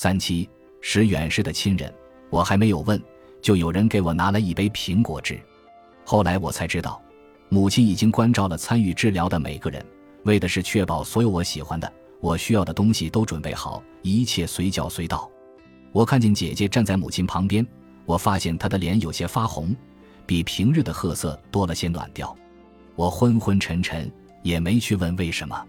[0.00, 0.48] 三七
[0.80, 1.92] 使远逝的亲人，
[2.30, 3.02] 我还没有问，
[3.42, 5.36] 就有人给我拿了一杯苹果汁。
[6.04, 7.02] 后来我才知道，
[7.48, 9.84] 母亲已经关照了参与治疗的每个人，
[10.22, 15.28] 为的是确保所有我喜欢的、我需要的东西都准备好，一切随叫随到。
[15.90, 17.66] 我看见姐姐站在母亲旁边，
[18.06, 19.74] 我发现她的脸有些发红，
[20.24, 22.32] 比平日的褐色多了些暖调。
[22.94, 24.08] 我昏昏沉沉，
[24.44, 25.60] 也没去问为什么。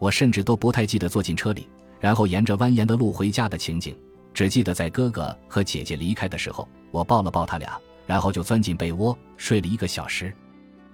[0.00, 1.68] 我甚至都不太记得坐进车里，
[2.00, 3.96] 然后沿着蜿蜒的路回家的情景，
[4.34, 7.78] 只记得在哥哥和姐姐离开的时候，我抱了抱他俩。
[8.06, 10.34] 然后就钻进被窝睡了一个小时。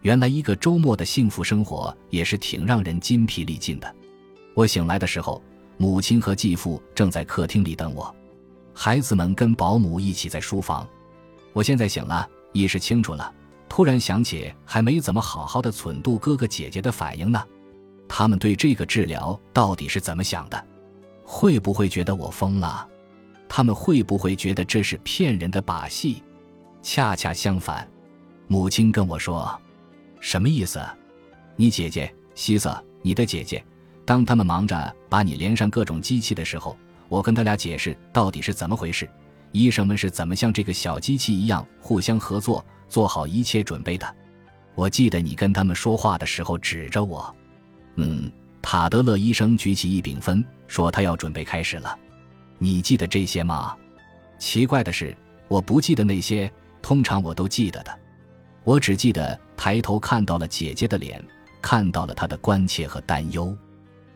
[0.03, 3.95] 原来一个周末的幸福生活也是挺让人筋疲力尽的。
[4.53, 5.43] 我醒来的时候，
[5.79, 8.15] 母亲和继父正在客厅里等我，
[8.75, 10.87] 孩子们跟保姆一起在书房。
[11.55, 13.33] 我现在醒了，意识清楚了，
[13.67, 17.43] 突然想起还没怎么好好的忖度哥哥姐姐的反应呢。
[18.07, 20.67] 他们对这个治疗到底是怎么想的？
[21.27, 22.89] 会不会觉得我疯了？
[23.49, 26.23] 他们会不会觉得这是骗人的把戏？
[26.83, 27.87] 恰恰相反，
[28.47, 29.61] 母亲跟我说
[30.21, 30.81] ：“什么意思？
[31.57, 33.63] 你姐姐西瑟，你的姐姐，
[34.05, 36.77] 当他们忙着把你连上各种机器的时候，
[37.09, 39.09] 我跟他俩解释到底是怎么回事，
[39.51, 44.07] 医生们是怎么像这个小机器一样互相合作，做好一切准备的。
[44.77, 47.35] 我记得你跟他们说话的时候指着我，
[47.97, 48.31] 嗯，
[48.69, 51.97] 塔德勒医生举起一柄分，说他要准备开始了。
[52.59, 53.77] 你记得这些吗？
[54.41, 57.97] 奇怪的是，我不记得那些。”通常我都记得的，
[58.65, 61.25] 我只记得抬头看到了姐姐的脸，
[61.63, 63.57] 看到了她的关切和担忧。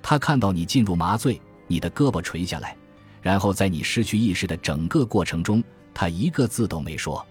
[0.03, 2.77] 她看到你进入麻醉，你的胳膊垂下来，
[3.23, 5.63] 然后在你失去意识的整个过程中，
[5.95, 7.25] 她一个字都没说。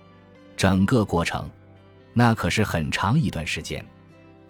[0.55, 1.49] 整个过程，
[2.13, 3.85] 那可是很长一段时间。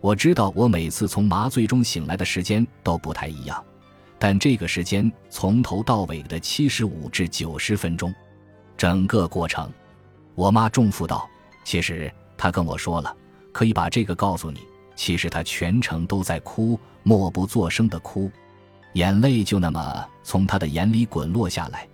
[0.01, 3.63] 我知道我每次从麻醉中醒来的时间都不太一样，
[4.17, 8.13] 但这个时间从头到尾的七十五至九十分钟，
[8.77, 9.69] 整个过程。
[10.35, 11.29] 我妈重复道
[11.65, 13.13] ：“其实她跟我说了，
[13.51, 14.61] 可以把这个告诉你。
[14.95, 18.31] 其实她全程都在哭，默不作声的哭，
[18.93, 21.87] 眼泪就那么从她的眼里滚落下来，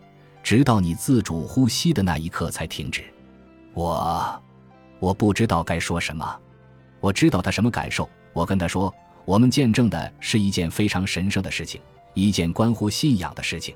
[0.43, 3.03] 直到你自主呼吸的那一刻才停止。
[3.73, 4.41] 我，
[4.99, 6.39] 我不知道该说什么。
[7.05, 8.09] 我知道他什么感受。
[8.33, 8.91] 我跟他说，
[9.25, 11.79] 我们见证的是一件非常神圣的事情，
[12.15, 13.75] 一件关乎信仰的事情。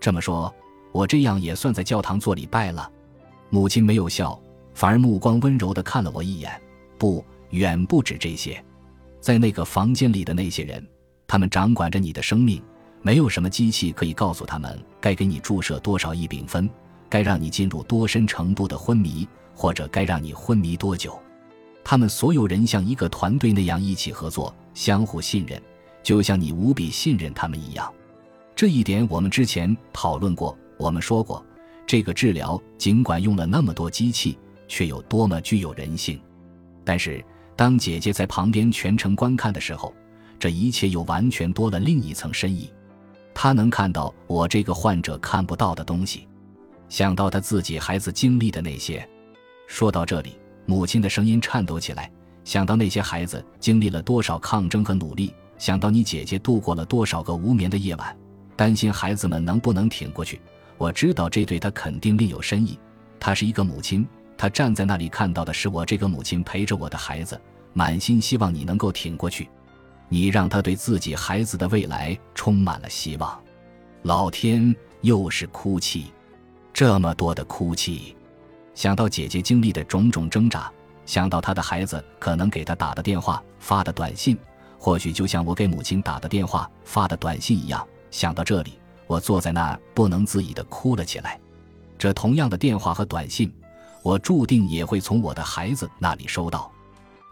[0.00, 0.52] 这么说，
[0.90, 2.90] 我这样也算在教堂做礼拜了。”
[3.50, 4.36] 母亲没有笑，
[4.74, 6.60] 反而目光温柔地看了我一眼。
[6.98, 8.60] 不远不止这些，
[9.20, 10.84] 在那个房间里的那些人，
[11.28, 12.60] 他们掌管着你的生命，
[13.00, 16.68] 没有什么机器可以告诉他们该给你注射多少异丙酚，
[17.08, 21.16] 该让你进入多深程度的昏迷，或者该让你昏迷多久。
[21.88, 25.62] 他们所有人像一个团队那样一起合作，相互信任，
[26.02, 27.94] 就像你无比信任他们一样。
[28.56, 31.46] 这一点我们之前讨论过，我们说过。
[31.86, 34.36] 这个治疗尽管用了那么多机器，
[34.66, 36.20] 却有多么具有人性。
[36.84, 39.94] 但是，当姐姐在旁边全程观看的时候，
[40.40, 42.68] 这一切又完全多了另一层深意。
[43.32, 46.26] 她能看到我这个患者看不到的东西，
[46.88, 49.08] 想到她自己孩子经历的那些。
[49.68, 52.10] 说到这里，母亲的声音颤抖起来。
[52.44, 58.16] 想到那些孩子经历了多少抗争和努力，想到你姐姐度过了多少个无眠的夜晚，
[58.54, 60.40] 担心孩子们能不能挺过去。
[60.78, 62.78] 我知道这对他肯定另有深意。
[63.18, 64.06] 她是一个母亲，
[64.36, 67.40] 她站在那里看到的是我这个母亲陪着我的孩子，
[67.72, 69.48] 满心希望你能够挺过去。
[70.08, 73.36] 你让他对自己孩子的未来充满了希望。
[74.02, 76.12] 老天，又是哭泣，
[76.72, 78.15] 这么多的哭泣。
[78.76, 80.70] 想到姐姐经历的种种挣扎，
[81.04, 84.38] 想到她的孩子可能给她打的电话、发的短信，
[84.78, 87.84] 或许就像我给母亲打的电话、发的短信一样。
[88.12, 88.78] 想到这里。
[89.08, 91.38] 我坐在那儿不能自已地哭了起来。
[91.96, 93.54] 这同样的电话和短信，
[94.02, 96.68] 我注定也会从我的孩子那里收到。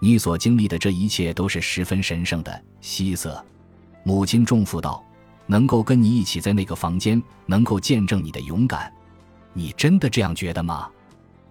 [0.01, 3.45] 你所经历的这一切都是十分神圣的，希瑟。
[4.05, 5.03] 母亲重负道
[5.47, 8.93] ：“能够跟你一起在那个房间，能够见证你的勇敢，
[9.53, 10.89] 你真的这样觉得吗？”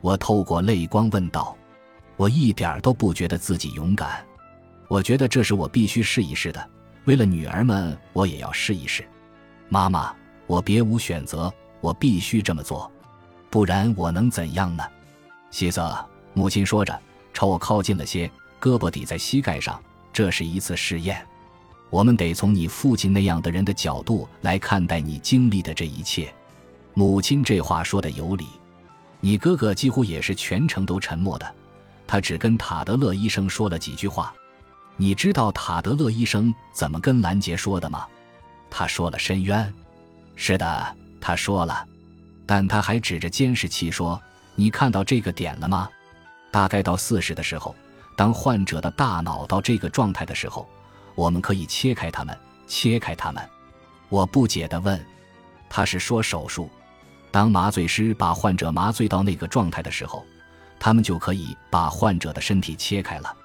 [0.04, 1.56] 我透过泪光问道
[2.18, 4.22] ：“我一点都不觉得自己勇敢，
[4.90, 6.70] 我觉得这是我必须试一试的。
[7.06, 9.08] 为了女儿们，我也要试一试。”
[9.70, 10.14] 妈妈，
[10.46, 12.92] 我别无选择，我必须这么做，
[13.50, 14.84] 不然我能怎样呢？
[15.52, 15.98] 希瑟，
[16.34, 17.00] 母亲说着，
[17.34, 18.30] 朝我靠近了些，
[18.60, 19.82] 胳膊抵在膝盖上。
[20.12, 21.26] 这是一次试验，
[21.90, 26.30] 我们得从你父亲那样的人的角度来看待你经历的这一切。
[26.94, 28.46] 母亲这话说的有理。
[29.26, 31.56] 你哥哥几乎也是全程都沉默的，
[32.06, 34.36] 他只跟塔德勒医生说了几句话。
[34.98, 38.06] 你知道塔德勒医生怎么跟兰杰说的吗？
[38.70, 39.74] 他说了深渊，
[40.36, 41.88] 是的，他说了，
[42.46, 44.22] 但他还指着监视器说
[44.56, 45.90] ：“你看到这个点了吗？
[46.52, 47.74] 大概到四十的时候，
[48.18, 50.68] 当患者的大脑到这个状态的时候，
[51.16, 52.38] 我们可以切开他们，
[52.68, 53.42] 切开他们。”
[54.10, 55.02] 我不解地问
[55.70, 56.70] ：“他是说手术？
[57.34, 60.24] 当麻醉师把患者麻醉到那个状态的时候，
[60.80, 63.36] 他们就可以把患者的身体切开了？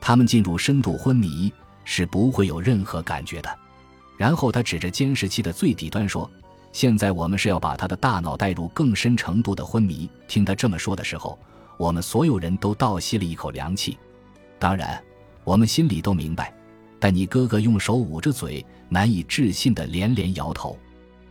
[0.00, 1.52] 他们进入深度昏迷
[1.84, 3.58] 是不会有任何感觉的。”
[4.18, 6.28] 然后他指着监视器的最底端说。
[6.72, 10.10] 现在我们是要把他的大脑带入更深程度的昏迷。
[10.26, 11.38] 听他这么说的时候，
[11.78, 13.96] 我们所有人都倒吸了一口凉气。
[14.58, 15.00] 当然，
[15.44, 16.52] 我们心里都明白。
[16.98, 20.76] 但你哥哥用手捂着嘴，难以置信的连连摇头。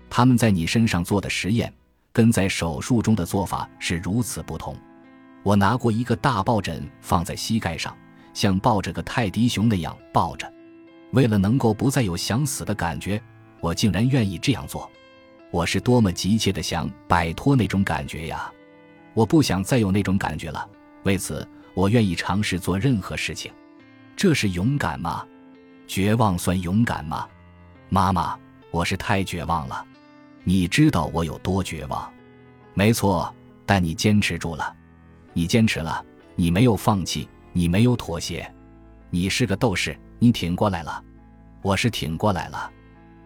[0.09, 1.71] 他们在你身上做的实验，
[2.17, 4.75] 跟在手术中的做法是如此不同。
[5.43, 7.95] 我拿过一个大抱枕放在膝盖上，
[8.33, 10.51] 像抱着个泰迪熊那样抱着。
[11.11, 13.21] 为了能够不再有想死的感觉，
[13.59, 14.89] 我竟然愿意这样做。
[15.51, 18.51] 我是多么急切的想摆脱那种感觉呀！
[19.13, 20.67] 我不想再有那种感觉了。
[21.03, 23.51] 为此，我愿意尝试做任何事情。
[24.15, 25.23] 这是勇敢吗？
[25.85, 27.27] 绝望算勇敢吗？
[27.89, 28.35] 妈妈，
[28.71, 29.85] 我是太绝望了。
[30.47, 32.09] 你知道我有多绝望？
[32.73, 33.35] 没错，
[33.65, 34.73] 但你坚持住了。
[35.33, 36.01] 你坚持了，
[36.37, 38.49] 你没有放弃，你没有妥协。
[39.09, 41.03] 你是个斗士，你挺过来了。
[41.61, 42.71] 我是挺过来了。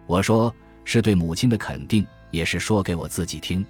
[0.08, 0.52] 我说。
[0.84, 3.64] 是对母亲的肯定，也是说给我自己听。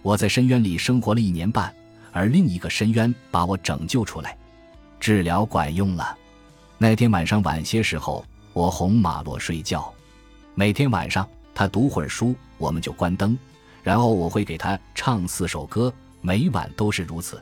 [0.00, 1.70] 我在深渊里生活了一年半，
[2.12, 4.34] 而另一个深渊把我拯救出来。
[4.98, 6.16] 治疗管用了。
[6.78, 9.92] 那天晚上晚些时候，我哄马洛睡觉。
[10.54, 13.36] 每天晚上他读会儿书，我们就关灯，
[13.82, 17.40] 然后我会给他唱四首歌，每晚都是如此。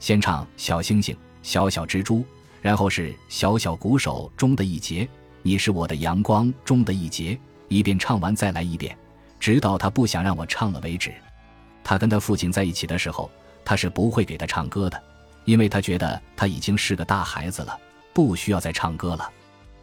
[0.00, 2.20] 先唱《小星星》《小小蜘蛛》，
[2.62, 5.04] 然后是《小小鼓手》中的一节，
[5.42, 7.38] 《你是我的阳光》中的一节。
[7.68, 8.96] 一遍唱完再来一遍，
[9.38, 11.12] 直到他不想让我唱了为止。
[11.84, 13.30] 他跟他父亲在一起的时候，
[13.64, 15.02] 他是不会给他唱歌的，
[15.44, 17.78] 因为他觉得他已经是个大孩子了，
[18.14, 19.30] 不需要再唱歌了。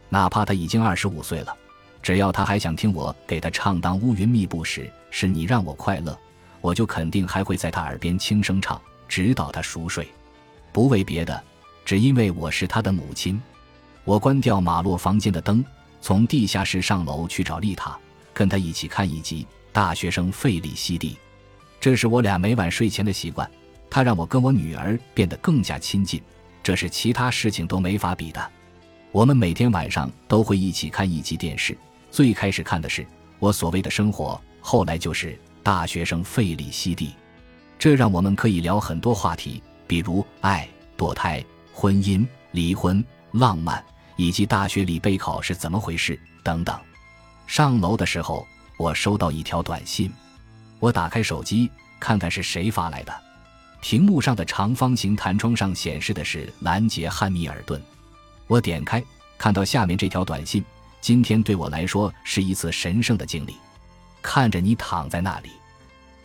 [0.08, 1.56] 哪怕他已经二十五岁了，
[2.02, 6.12] 只要他还想听我给他唱《当乌云密布时是你让我快乐》，
[6.60, 10.08] 我就肯定还会在他耳边轻声唱，直到他熟睡。
[10.72, 11.42] 不为别的，
[11.84, 13.40] 只因为我是他的母亲。
[14.04, 15.64] 我关掉马洛房间的灯。
[16.02, 17.94] 从地下室上楼去找丽塔，
[18.32, 21.10] 跟她一起看一集《大学生费利西蒂》，
[21.78, 23.48] 这是我俩每晚睡前的习惯。
[23.90, 26.22] 他让我跟我女儿变得更加亲近，
[26.62, 28.50] 这是其他事情都没法比的。
[29.12, 31.76] 我们每天晚上都会一起看一集电视，
[32.10, 33.06] 最开始看的是
[33.38, 35.28] 我所谓的生活，后来就是
[35.62, 37.08] 《大学生费里西蒂》，
[37.78, 43.82] 这让我们可以聊很多话题，比如爱、堕胎、婚姻、离婚、浪漫。
[44.16, 46.78] 以及大学里备考是怎么回事等等。
[47.46, 48.46] 上楼的时候，
[48.76, 50.12] 我收到一条短信，
[50.78, 53.14] 我打开手机看看是谁发来的。
[53.80, 57.80] 屏幕上的长方形弹窗上显示的是兰杰·汉密尔顿。
[58.46, 59.02] 我点开，
[59.38, 60.62] 看到下面这条短信：
[61.00, 63.56] 今天对我来说是一次神圣的经历。
[64.22, 65.50] 看着你躺在那里，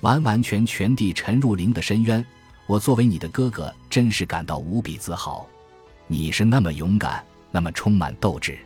[0.01, 2.25] 完完全全地沉入灵的深渊，
[2.67, 5.47] 我作为你的哥哥，真是感到无比自豪。
[6.07, 7.23] 你是那么勇敢。
[7.51, 8.59] 那么充满斗志，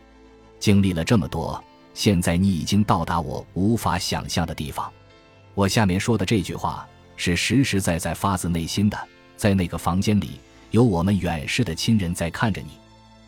[0.60, 1.64] 经历了这么多，
[1.94, 4.92] 现在你已经到达我无法想象的地方。
[5.54, 8.98] 我下面说的这句话是实实在在发自内心的。
[9.38, 10.40] 在那个房间里，
[10.72, 12.80] 有我们远逝的亲人在看着你，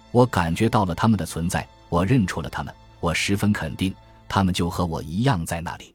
[0.09, 3.93] 我感觉到了他们的存在，我认出了他们，我十分肯定，
[4.29, 5.93] 他们就和我一样在那里。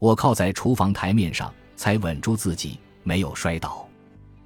[0.00, 3.88] 我靠在厨房台面上，才稳住自己，没有摔倒。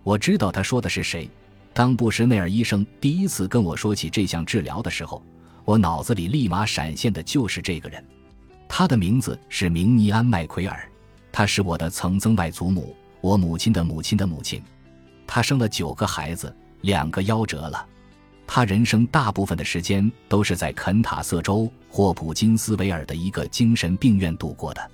[0.03, 1.31] 我知道他说的是谁。
[1.73, 5.25] 当布什内尔医生第一次跟我说起这项治疗的时候，
[5.65, 8.05] 我脑子里立马闪现的就是这个人。
[8.69, 10.87] 他的名字是明尼安·麦奎尔，
[11.33, 14.63] 他是我的曾曾外祖母，我母亲的母亲的母亲。
[15.27, 17.87] 他生了九个孩子，两个夭折了。
[18.55, 24.91] 他人生大部分的时间都是在肯塔瑟州霍普金斯维尔的一个精神病院度过的。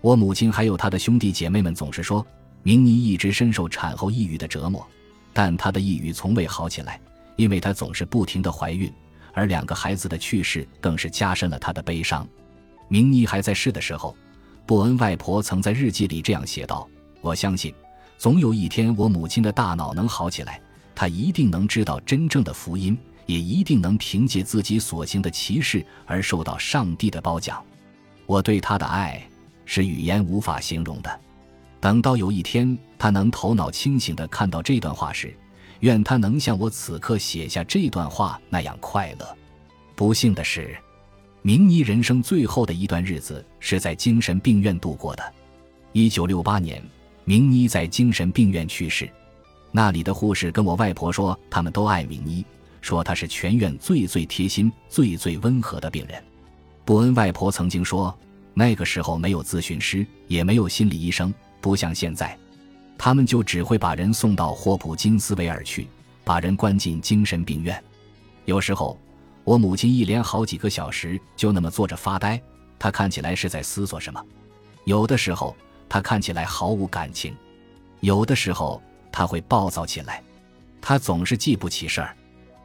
[0.00, 2.26] 我母亲还有他的兄弟姐妹们总是说，
[2.62, 4.82] 明尼一直深受产后抑郁的折磨。
[5.34, 6.98] 但她的抑郁从未好起来，
[7.36, 8.90] 因为她总是不停的怀孕，
[9.34, 12.26] 而两个孩子的去世更是加深了她的悲伤。
[12.88, 14.16] 明妮还在世的时候，
[14.64, 16.88] 布恩外婆曾在日记里这样写道
[17.20, 17.74] ：“我相信，
[18.16, 20.58] 总有一天我母亲的大脑能好起来，
[20.94, 22.96] 他一定能知道真正的福音，
[23.26, 27.62] 也一定能凭借自己所行的奇事而受到上帝的褒奖。
[28.26, 29.22] 我对他的爱
[29.64, 31.20] 是语言无法形容的。”
[31.80, 35.36] 等到有一天他能头脑清醒地看到这段话时，
[35.80, 39.36] 愿他能像我此刻写下这段话那样快乐。
[39.94, 40.74] 不幸的是，
[41.42, 45.34] 明妮人生最后的一段日子是在精神病院度过的。
[45.92, 46.82] 一九六八年，
[47.24, 49.06] 明妮在精神病院去世。
[49.76, 52.46] 那里的护士跟我外婆说，他们都爱明妮，
[52.80, 56.22] 说她是全院最最贴心、最最温和的病人。
[56.84, 58.16] 布恩外婆曾经说，
[58.54, 62.38] 那个时候没有咨询师，也没有心理医生，不像现在，
[62.96, 65.88] 他们就只会把人送到霍普金斯维尔去，
[66.22, 67.82] 把人关进精神病院。
[68.44, 68.96] 有时候，
[69.42, 72.40] 我母亲一连好几个小时就那么坐着发呆，
[72.78, 74.24] 她看起来是在思索什么。
[74.84, 75.56] 有的时候。
[75.86, 77.36] 她看起来毫无感情，
[78.00, 78.82] 有的时候
[79.14, 80.20] 他会暴躁起来，
[80.80, 82.16] 他总是记不起事儿。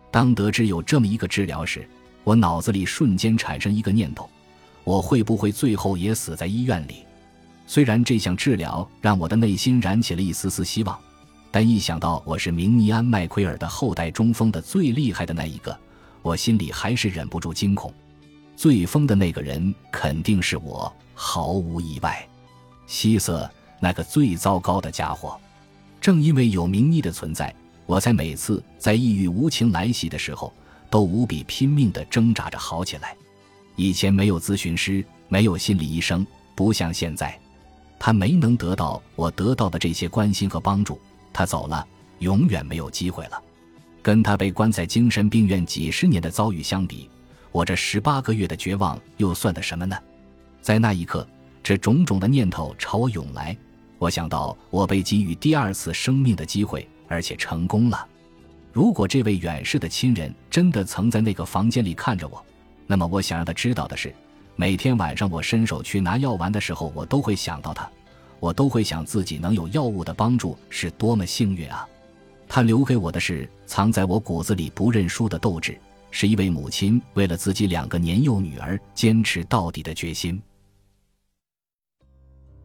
[0.09, 1.87] 当得知有这么一个治疗时，
[2.23, 4.27] 我脑子里瞬间产生一个念头：
[4.83, 7.05] 我会不会最后也死在医院里？
[7.67, 10.99] 虽然这项治疗让我的内心燃起了一丝丝希望，
[11.51, 15.77] 但一想到我是明尼安·麦奎尔的后代中疯的最厉害的那一个，
[16.23, 17.93] 我心里还是忍不住惊恐。
[18.55, 22.27] 最疯的那个人肯定是我，毫无意外。
[22.87, 23.47] 希瑟，
[23.79, 25.39] 那个最糟糕的家伙，
[26.01, 27.53] 正因为有明妮的存在，
[27.85, 30.53] 我才每次在抑郁无情来袭的时候，
[30.89, 33.15] 都无比拼命地挣扎着好起来。
[33.75, 36.25] 以前没有咨询师，没有心理医生，
[36.55, 37.37] 不像现在，
[37.97, 40.99] 他没能得到我得到的这些关心和帮助。
[41.33, 41.85] 他走了，
[42.19, 43.41] 永远没有机会了。
[44.01, 47.09] 跟他被关在精神病院几十年的遭遇相比，
[47.51, 49.97] 我这十八个月的绝望又算得什么呢？
[50.61, 51.27] 在那一刻。
[51.61, 53.55] 这种种的念头朝我涌来，
[53.99, 58.07] 我想到我被给予第二次生命的机会，而且成功了。
[58.71, 62.43] 如果这位远逝的亲人真的曾在那个房间里看着我，
[62.87, 64.13] 那么我想让他知道的是，
[64.55, 67.89] 每天晚上我伸手去拿药丸的时候，我都会想到他，
[68.39, 71.85] 我都会想自己能有药物的帮助是多么幸运啊！
[72.47, 75.77] 他留给我的是藏在我骨子里不认输的斗志，
[76.09, 80.41] 是一位母亲为了自己两个年幼女儿坚持到底的决心。